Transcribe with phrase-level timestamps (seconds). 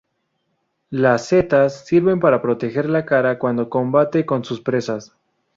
[0.89, 5.13] Las setas sirven para proteger la cara cuando combate con sus presas.